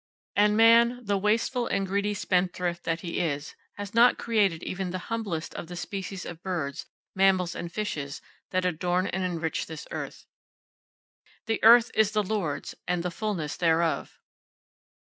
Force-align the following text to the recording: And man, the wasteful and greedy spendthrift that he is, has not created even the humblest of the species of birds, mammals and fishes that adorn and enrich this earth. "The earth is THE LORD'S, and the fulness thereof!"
And 0.35 0.57
man, 0.57 1.05
the 1.05 1.15
wasteful 1.19 1.67
and 1.67 1.85
greedy 1.85 2.15
spendthrift 2.15 2.85
that 2.85 3.01
he 3.01 3.19
is, 3.19 3.53
has 3.75 3.93
not 3.93 4.17
created 4.17 4.63
even 4.63 4.89
the 4.89 4.97
humblest 5.13 5.53
of 5.53 5.67
the 5.67 5.75
species 5.75 6.25
of 6.25 6.41
birds, 6.41 6.87
mammals 7.13 7.53
and 7.53 7.71
fishes 7.71 8.19
that 8.49 8.65
adorn 8.65 9.05
and 9.05 9.21
enrich 9.21 9.67
this 9.67 9.87
earth. 9.91 10.25
"The 11.45 11.63
earth 11.63 11.91
is 11.93 12.13
THE 12.13 12.23
LORD'S, 12.23 12.73
and 12.87 13.03
the 13.03 13.11
fulness 13.11 13.55
thereof!" 13.57 14.17